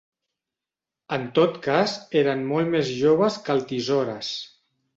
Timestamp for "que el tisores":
3.45-4.35